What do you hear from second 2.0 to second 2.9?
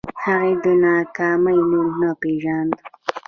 نه پېژانده